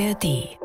[0.00, 0.60] ARD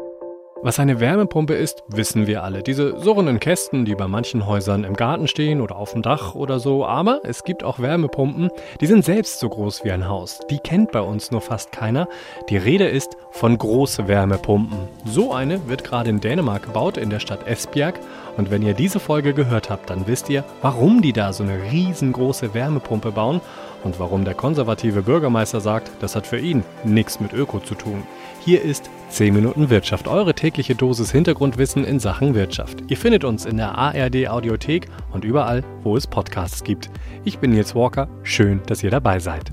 [0.66, 2.64] was eine Wärmepumpe ist, wissen wir alle.
[2.64, 6.60] Diese surrenden Kästen, die bei manchen Häusern im Garten stehen oder auf dem Dach oder
[6.60, 6.88] so.
[6.88, 8.50] Aber es gibt auch Wärmepumpen,
[8.82, 10.40] die sind selbst so groß wie ein Haus.
[10.50, 12.08] Die kennt bei uns nur fast keiner.
[12.50, 14.88] Die Rede ist von große Wärmepumpen.
[15.06, 18.00] So eine wird gerade in Dänemark gebaut, in der Stadt Esbjerg.
[18.36, 21.62] Und wenn ihr diese Folge gehört habt, dann wisst ihr, warum die da so eine
[21.72, 23.40] riesengroße Wärmepumpe bauen
[23.84, 28.02] und warum der konservative Bürgermeister sagt, das hat für ihn nichts mit Öko zu tun.
[28.44, 32.84] Hier ist 10 Minuten Wirtschaft, eure tägliche Dosis Hintergrundwissen in Sachen Wirtschaft.
[32.88, 36.90] Ihr findet uns in der ARD Audiothek und überall, wo es Podcasts gibt.
[37.24, 39.50] Ich bin Nils Walker, schön, dass ihr dabei seid.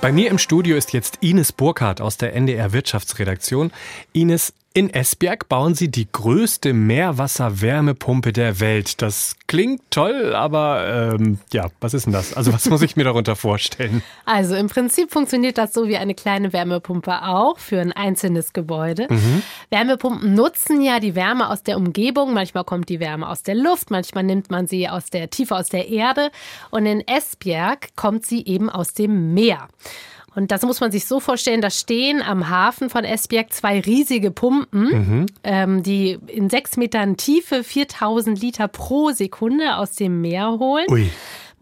[0.00, 3.72] Bei mir im Studio ist jetzt Ines Burkhardt aus der NDR Wirtschaftsredaktion.
[4.12, 9.02] Ines, in Esbjerg bauen sie die größte Meerwasserwärmepumpe der Welt.
[9.02, 12.32] Das klingt toll, aber ähm, ja, was ist denn das?
[12.32, 14.04] Also was muss ich mir darunter vorstellen?
[14.24, 19.08] Also im Prinzip funktioniert das so wie eine kleine Wärmepumpe auch für ein einzelnes Gebäude.
[19.10, 19.42] Mhm.
[19.70, 22.32] Wärmepumpen nutzen ja die Wärme aus der Umgebung.
[22.32, 25.70] Manchmal kommt die Wärme aus der Luft, manchmal nimmt man sie aus der Tiefe aus
[25.70, 26.30] der Erde.
[26.70, 29.66] Und in Esbjerg kommt sie eben aus dem Meer.
[30.38, 34.30] Und das muss man sich so vorstellen, da stehen am Hafen von Esbjerg zwei riesige
[34.30, 35.26] Pumpen, mhm.
[35.42, 40.86] ähm, die in sechs Metern Tiefe 4000 Liter pro Sekunde aus dem Meer holen.
[40.90, 41.10] Ui.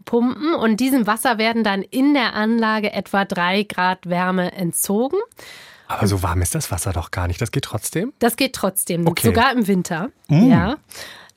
[0.05, 5.17] Pumpen und diesem Wasser werden dann in der Anlage etwa drei Grad Wärme entzogen.
[5.87, 7.41] Aber so warm ist das Wasser doch gar nicht.
[7.41, 8.13] Das geht trotzdem?
[8.19, 9.25] Das geht trotzdem, okay.
[9.25, 10.11] sogar im Winter.
[10.27, 10.51] Mm.
[10.51, 10.75] Ja.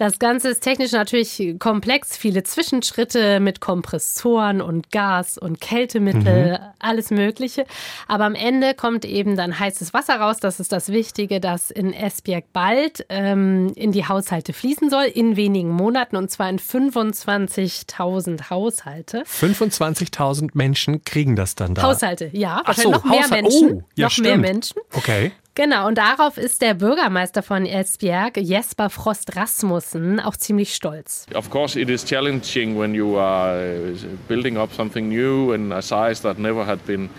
[0.01, 6.59] Das Ganze ist technisch natürlich komplex, viele Zwischenschritte mit Kompressoren und Gas und Kältemittel, mhm.
[6.79, 7.67] alles Mögliche.
[8.09, 10.39] Aber am Ende kommt eben dann heißes Wasser raus.
[10.41, 15.37] Das ist das Wichtige, das in Esbjerg bald ähm, in die Haushalte fließen soll, in
[15.37, 19.25] wenigen Monaten und zwar in 25.000 Haushalte.
[19.25, 21.83] 25.000 Menschen kriegen das dann da?
[21.83, 22.63] Haushalte, ja.
[22.65, 23.43] Wahrscheinlich so, noch mehr Haushalt.
[23.43, 23.73] Menschen.
[23.73, 24.27] Oh, ja, noch stimmt.
[24.29, 24.81] mehr Menschen.
[24.95, 25.33] Okay.
[25.61, 31.27] Genau, und darauf ist der Bürgermeister von Esbjerg, Jesper Frost Rasmussen, auch ziemlich stolz.
[31.35, 33.95] Of course it is challenging when you are uh,
[34.27, 37.11] building up something new in a size that never had been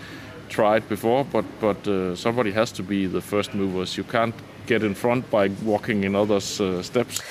[0.48, 3.96] tried before, but, but uh, somebody has to be the first movers.
[3.96, 4.34] You can't
[4.66, 7.22] get in front by walking in others' uh, steps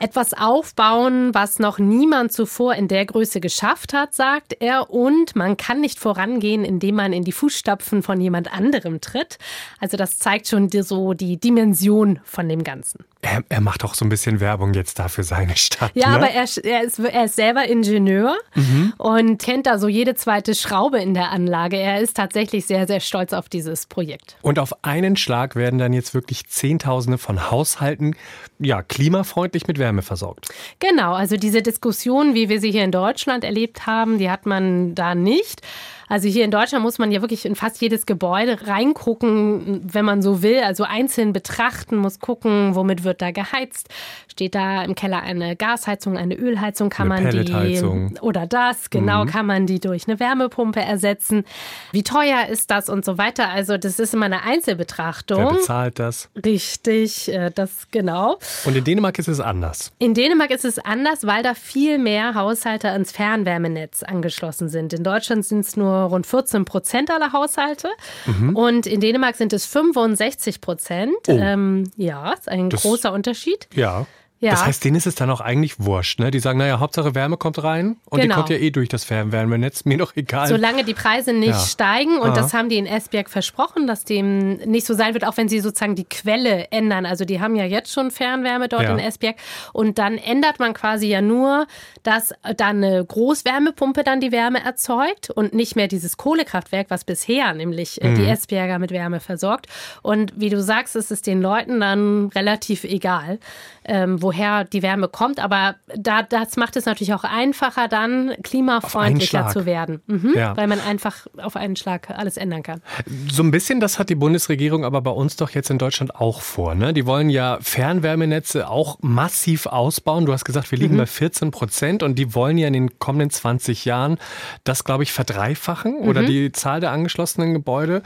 [0.00, 4.90] etwas aufbauen, was noch niemand zuvor in der Größe geschafft hat, sagt er.
[4.90, 9.38] Und man kann nicht vorangehen, indem man in die Fußstapfen von jemand anderem tritt.
[9.80, 13.04] Also das zeigt schon so die Dimension von dem Ganzen.
[13.20, 15.90] Er, er macht auch so ein bisschen Werbung jetzt da für seine Stadt.
[15.94, 16.16] Ja, ne?
[16.16, 18.92] aber er, er, ist, er ist selber Ingenieur mhm.
[18.96, 21.76] und kennt da so jede zweite Schraube in der Anlage.
[21.76, 24.36] Er ist tatsächlich sehr, sehr stolz auf dieses Projekt.
[24.42, 28.14] Und auf einen Schlag werden dann jetzt wirklich Zehntausende von Haushalten
[28.60, 30.48] ja, klimafreundlich mit Wärme versorgt.
[30.80, 34.94] Genau, also diese Diskussion, wie wir sie hier in Deutschland erlebt haben, die hat man
[34.94, 35.62] da nicht.
[36.08, 40.22] Also hier in Deutschland muss man ja wirklich in fast jedes Gebäude reingucken, wenn man
[40.22, 40.60] so will.
[40.60, 43.88] Also einzeln betrachten, muss gucken, womit wird da geheizt.
[44.28, 49.24] Steht da im Keller eine Gasheizung, eine Ölheizung, kann eine man die oder das, genau,
[49.24, 49.28] mhm.
[49.28, 51.44] kann man die durch eine Wärmepumpe ersetzen.
[51.92, 53.48] Wie teuer ist das und so weiter.
[53.50, 55.44] Also das ist immer eine Einzelbetrachtung.
[55.44, 56.30] Wer bezahlt das?
[56.44, 58.38] Richtig, äh, das genau.
[58.64, 59.92] Und in Dänemark ist es anders.
[59.98, 64.92] In Dänemark ist es anders, weil da viel mehr Haushalte ans Fernwärmenetz angeschlossen sind.
[64.92, 67.88] In Deutschland sind es nur rund 14 Prozent aller Haushalte.
[68.26, 68.56] Mhm.
[68.56, 71.16] Und in Dänemark sind es 65 Prozent.
[71.28, 71.32] Oh.
[71.32, 73.68] Ähm, ja, ist ein das, großer Unterschied.
[73.74, 74.06] Ja.
[74.40, 74.52] Ja.
[74.52, 76.20] Das heißt, denen ist es dann auch eigentlich wurscht.
[76.20, 76.30] Ne?
[76.30, 78.34] Die sagen, naja, Hauptsache Wärme kommt rein und genau.
[78.34, 80.46] die kommt ja eh durch das Fernwärmenetz, mir doch egal.
[80.46, 81.58] Solange die Preise nicht ja.
[81.58, 82.36] steigen und Aha.
[82.36, 85.58] das haben die in Esbjerg versprochen, dass dem nicht so sein wird, auch wenn sie
[85.58, 87.04] sozusagen die Quelle ändern.
[87.04, 88.92] Also die haben ja jetzt schon Fernwärme dort ja.
[88.92, 89.36] in Esbjerg
[89.72, 91.66] und dann ändert man quasi ja nur,
[92.04, 97.54] dass dann eine Großwärmepumpe dann die Wärme erzeugt und nicht mehr dieses Kohlekraftwerk, was bisher
[97.54, 98.14] nämlich äh, mhm.
[98.14, 99.66] die Esbjerger mit Wärme versorgt.
[100.02, 103.40] Und wie du sagst, ist es den Leuten dann relativ egal
[103.88, 105.40] ähm, woher die Wärme kommt.
[105.40, 110.02] Aber da, das macht es natürlich auch einfacher, dann klimafreundlicher zu werden.
[110.06, 110.56] Mhm, ja.
[110.56, 112.82] Weil man einfach auf einen Schlag alles ändern kann.
[113.30, 116.42] So ein bisschen, das hat die Bundesregierung aber bei uns doch jetzt in Deutschland auch
[116.42, 116.74] vor.
[116.74, 116.92] Ne?
[116.92, 120.26] Die wollen ja Fernwärmenetze auch massiv ausbauen.
[120.26, 120.98] Du hast gesagt, wir liegen mhm.
[120.98, 124.18] bei 14 Prozent und die wollen ja in den kommenden 20 Jahren
[124.64, 126.08] das, glaube ich, verdreifachen mhm.
[126.08, 128.02] oder die Zahl der angeschlossenen Gebäude.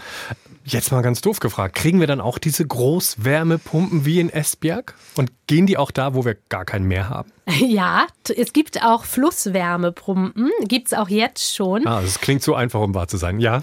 [0.65, 4.95] Jetzt mal ganz doof gefragt, kriegen wir dann auch diese Großwärmepumpen wie in Esbjerg?
[5.17, 7.31] Und gehen die auch da, wo wir gar kein Meer haben?
[7.73, 8.07] Ja,
[8.37, 11.87] es gibt auch Flusswärmepumpen, gibt es auch jetzt schon.
[11.87, 13.61] Ah, das klingt so einfach, um wahr zu sein, ja.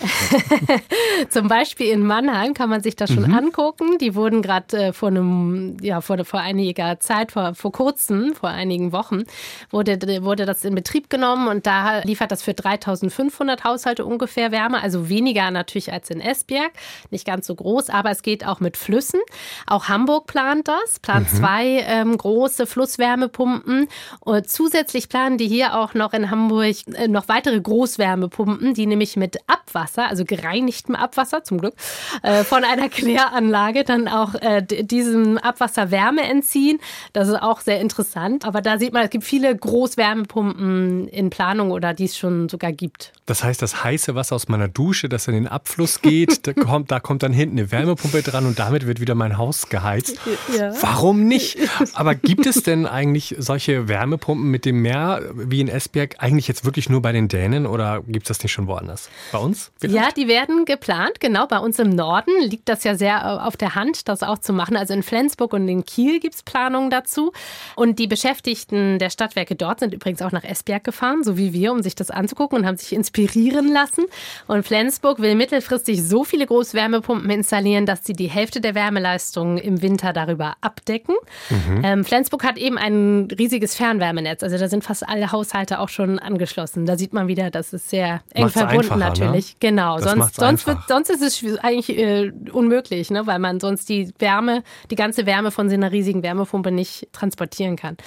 [1.29, 3.35] Zum Beispiel in Mannheim kann man sich das schon mhm.
[3.35, 3.97] angucken.
[3.99, 8.49] Die wurden gerade äh, vor einem, ja, vor, vor einiger Zeit, vor, vor kurzem, vor
[8.49, 9.23] einigen Wochen,
[9.69, 14.81] wurde, wurde das in Betrieb genommen und da liefert das für 3500 Haushalte ungefähr Wärme,
[14.81, 16.71] also weniger natürlich als in Esbjerg,
[17.11, 19.21] nicht ganz so groß, aber es geht auch mit Flüssen.
[19.67, 21.37] Auch Hamburg plant das, plant mhm.
[21.37, 23.87] zwei ähm, große Flusswärmepumpen Wärmepumpen.
[24.19, 29.15] Und zusätzlich planen die hier auch noch in Hamburg äh, noch weitere Großwärmepumpen, die nämlich
[29.15, 31.75] mit Abwasser, also gereinigtem Abwasser zum Glück,
[32.23, 36.79] äh, von einer Kläranlage dann auch äh, diesem Abwasser Wärme entziehen.
[37.13, 38.45] Das ist auch sehr interessant.
[38.45, 42.71] Aber da sieht man, es gibt viele Großwärmepumpen in Planung oder die es schon sogar
[42.71, 43.13] gibt.
[43.25, 46.91] Das heißt, das heiße Wasser aus meiner Dusche, das in den Abfluss geht, da, kommt,
[46.91, 50.17] da kommt dann hinten eine Wärmepumpe dran und damit wird wieder mein Haus geheizt.
[50.57, 50.73] Ja.
[50.81, 51.57] Warum nicht?
[51.93, 56.47] Aber gibt es denn eigentlich solche solche Wärmepumpen mit dem Meer wie in Esbjerg eigentlich
[56.47, 59.09] jetzt wirklich nur bei den Dänen oder gibt es das nicht schon woanders?
[59.33, 59.71] Bei uns?
[59.77, 59.95] Vielleicht?
[59.97, 61.19] Ja, die werden geplant.
[61.19, 64.37] Genau, bei uns im Norden liegt das ja sehr äh, auf der Hand, das auch
[64.37, 64.77] zu machen.
[64.77, 67.33] Also in Flensburg und in Kiel gibt es Planungen dazu.
[67.75, 71.73] Und die Beschäftigten der Stadtwerke dort sind übrigens auch nach Esbjerg gefahren, so wie wir,
[71.73, 74.05] um sich das anzugucken und haben sich inspirieren lassen.
[74.47, 79.81] Und Flensburg will mittelfristig so viele Großwärmepumpen installieren, dass sie die Hälfte der Wärmeleistung im
[79.81, 81.15] Winter darüber abdecken.
[81.49, 81.81] Mhm.
[81.83, 84.43] Ähm, Flensburg hat eben einen riesigen riesiges Fernwärmenetz.
[84.43, 86.85] Also da sind fast alle Haushalte auch schon angeschlossen.
[86.85, 89.53] Da sieht man wieder, das ist sehr eng Macht's verbunden natürlich.
[89.53, 89.57] Ne?
[89.59, 89.97] Genau.
[89.97, 93.25] Das sonst, sonst, wird, sonst ist es eigentlich äh, unmöglich, ne?
[93.25, 97.75] weil man sonst die Wärme, die ganze Wärme von so einer riesigen Wärmepumpe nicht transportieren
[97.75, 97.97] kann.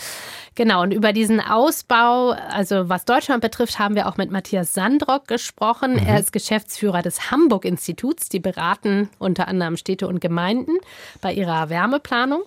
[0.55, 5.27] Genau, und über diesen Ausbau, also was Deutschland betrifft, haben wir auch mit Matthias Sandrock
[5.27, 5.95] gesprochen.
[5.95, 6.07] Mhm.
[6.07, 8.29] Er ist Geschäftsführer des Hamburg-Instituts.
[8.29, 10.77] Die beraten unter anderem Städte und Gemeinden
[11.21, 12.43] bei ihrer Wärmeplanung.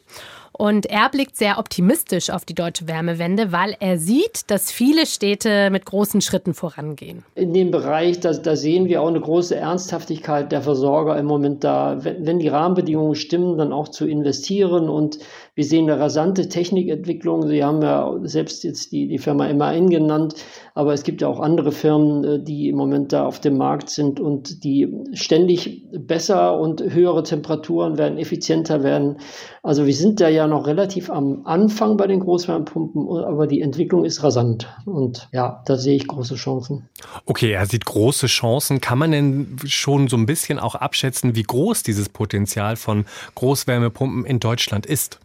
[0.58, 5.70] Und er blickt sehr optimistisch auf die deutsche Wärmewende, weil er sieht, dass viele Städte
[5.70, 7.26] mit großen Schritten vorangehen.
[7.36, 11.64] In dem Bereich, da, da sehen wir auch eine große Ernsthaftigkeit der Versorger im Moment
[11.66, 14.88] da, wenn, wenn die Rahmenbedingungen stimmen, dann auch zu investieren.
[14.88, 15.20] Und
[15.56, 17.48] wir sehen eine rasante Technikentwicklung.
[17.48, 20.36] Sie haben ja selbst jetzt die, die Firma MAN genannt,
[20.74, 23.90] aber es gibt ja auch andere Firmen, äh, die im Moment da auf dem Markt
[23.90, 29.18] sind und die ständig besser und höhere Temperaturen werden, effizienter werden.
[29.64, 34.04] Also wir sind da ja noch relativ am Anfang bei den Großwärmepumpen, aber die Entwicklung
[34.04, 34.68] ist rasant.
[34.86, 36.90] Und ja, da sehe ich große Chancen.
[37.26, 38.82] Okay, er sieht große Chancen.
[38.82, 43.06] Kann man denn schon so ein bisschen auch abschätzen, wie groß dieses Potenzial von
[43.36, 45.20] Großwärmepumpen in Deutschland ist?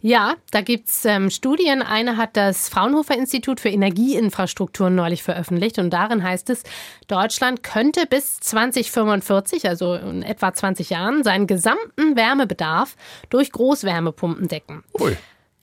[0.00, 1.82] Ja, da gibt es ähm, Studien.
[1.82, 6.62] Eine hat das Fraunhofer Institut für Energieinfrastrukturen neulich veröffentlicht und darin heißt es,
[7.08, 12.96] Deutschland könnte bis 2045, also in etwa 20 Jahren, seinen gesamten Wärmebedarf
[13.30, 14.84] durch Großwärmepumpen decken.
[15.00, 15.16] Ui.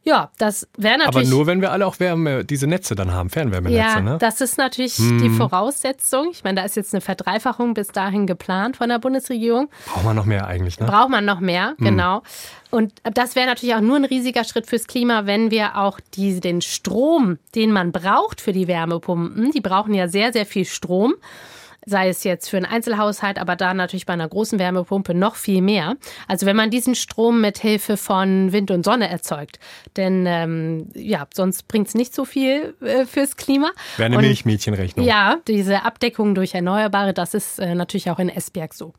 [0.06, 1.28] Ja, das wäre natürlich.
[1.28, 4.18] Aber nur, wenn wir alle auch Wärme, diese Netze dann haben, Fernwärmenetze, ja, ne?
[4.20, 5.20] Das ist natürlich hm.
[5.20, 6.28] die Voraussetzung.
[6.32, 9.68] Ich meine, da ist jetzt eine Verdreifachung bis dahin geplant von der Bundesregierung.
[9.88, 10.86] Braucht man noch mehr eigentlich, ne?
[10.86, 11.86] Braucht man noch mehr, hm.
[11.86, 12.22] genau.
[12.70, 16.40] Und das wäre natürlich auch nur ein riesiger Schritt fürs Klima, wenn wir auch die,
[16.40, 21.16] den Strom, den man braucht für die Wärmepumpen, die brauchen ja sehr, sehr viel Strom
[21.86, 25.62] sei es jetzt für einen Einzelhaushalt, aber da natürlich bei einer großen Wärmepumpe noch viel
[25.62, 25.96] mehr.
[26.28, 29.60] Also wenn man diesen Strom mit Hilfe von Wind und Sonne erzeugt,
[29.96, 33.72] denn ähm, ja, sonst bringt es nicht so viel äh, fürs Klima.
[33.98, 35.06] Wäre eine und, Milchmädchenrechnung.
[35.06, 38.94] Ja, diese Abdeckung durch Erneuerbare, das ist äh, natürlich auch in Esbjerg so.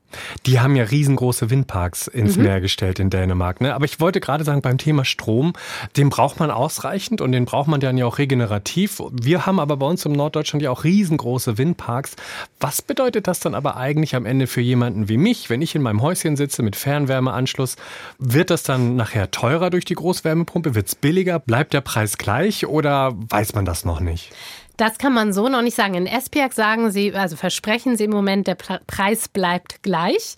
[0.46, 2.44] Die haben ja riesengroße Windparks ins mhm.
[2.44, 3.60] Meer gestellt in Dänemark.
[3.60, 3.74] Ne?
[3.74, 5.52] Aber ich wollte gerade sagen, beim Thema Strom,
[5.96, 9.02] den braucht man ausreichend und den braucht man dann ja auch regenerativ.
[9.10, 12.16] Wir haben aber bei uns im Norddeutschland ja auch riesengroße Windparks.
[12.60, 15.74] Was was bedeutet das dann aber eigentlich am Ende für jemanden wie mich, wenn ich
[15.74, 17.76] in meinem Häuschen sitze mit Fernwärmeanschluss?
[18.18, 20.74] Wird das dann nachher teurer durch die Großwärmepumpe?
[20.74, 21.38] Wird es billiger?
[21.38, 24.30] Bleibt der Preis gleich oder weiß man das noch nicht?
[24.76, 25.94] Das kann man so noch nicht sagen.
[25.94, 30.36] In Esbjerg sagen sie, also versprechen sie im Moment, der Preis bleibt gleich.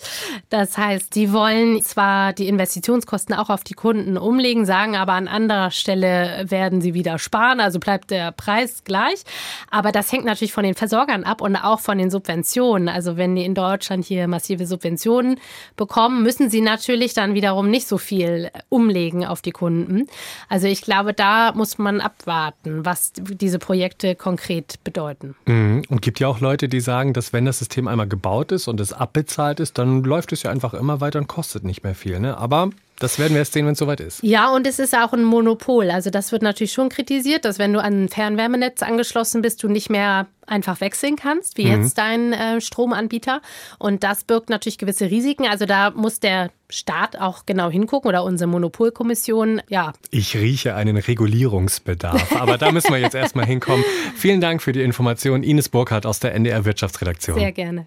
[0.48, 5.28] Das heißt, sie wollen zwar die Investitionskosten auch auf die Kunden umlegen, sagen aber an
[5.28, 9.24] anderer Stelle werden sie wieder sparen, also bleibt der Preis gleich.
[9.70, 12.88] Aber das hängt natürlich von den Versorgern ab und auch von den Subventionen.
[12.88, 15.40] Also wenn die in Deutschland hier massive Subventionen
[15.76, 20.06] bekommen, müssen sie natürlich dann wiederum nicht so viel umlegen auf die Kunden.
[20.48, 25.34] Also ich glaube, da muss man abwarten, was diese Projekte konkret bedeuten.
[25.46, 25.84] Mhm.
[25.88, 28.78] Und gibt ja auch Leute, die sagen, dass wenn das System einmal gebaut ist und
[28.78, 32.20] es abbezahlt ist, dann läuft es ja einfach immer weiter und kostet nicht mehr viel.
[32.20, 32.36] Ne?
[32.36, 34.22] Aber Das werden wir erst sehen, wenn es soweit ist.
[34.22, 35.90] Ja, und es ist auch ein Monopol.
[35.90, 39.68] Also das wird natürlich schon kritisiert, dass wenn du an ein Fernwärmenetz angeschlossen bist, du
[39.68, 41.82] nicht mehr einfach wechseln kannst, wie mhm.
[41.82, 43.40] jetzt dein äh, Stromanbieter.
[43.78, 45.46] Und das birgt natürlich gewisse Risiken.
[45.46, 49.92] Also da muss der Staat auch genau hingucken oder unsere Monopolkommission, ja.
[50.10, 53.84] Ich rieche einen Regulierungsbedarf, aber da müssen wir jetzt erstmal hinkommen.
[54.16, 57.38] Vielen Dank für die Information, Ines Burkhardt aus der NDR Wirtschaftsredaktion.
[57.38, 57.86] Sehr gerne.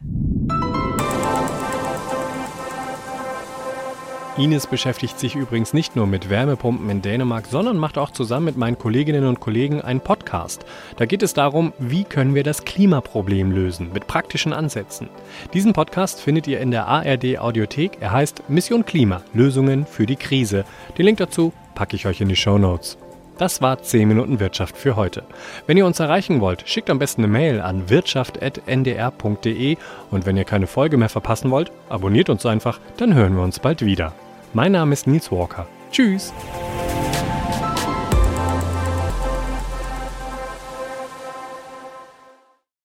[4.38, 8.56] Ines beschäftigt sich übrigens nicht nur mit Wärmepumpen in Dänemark, sondern macht auch zusammen mit
[8.56, 10.66] meinen Kolleginnen und Kollegen einen Podcast.
[10.96, 15.10] Da geht es darum, wie können wir das Klimaproblem lösen, mit praktischen Ansätzen.
[15.54, 17.98] Diesen Podcast findet ihr in der ARD Audiothek.
[18.00, 20.64] Er heißt Mission Klima, Lösungen für die Krise.
[20.98, 22.98] Den Link dazu packe ich euch in die Show Notes.
[23.42, 25.24] Das war 10 Minuten Wirtschaft für heute.
[25.66, 29.78] Wenn ihr uns erreichen wollt, schickt am besten eine Mail an wirtschaft.ndr.de
[30.12, 33.58] und wenn ihr keine Folge mehr verpassen wollt, abonniert uns einfach, dann hören wir uns
[33.58, 34.14] bald wieder.
[34.54, 35.66] Mein Name ist Nils Walker.
[35.92, 36.32] Tschüss!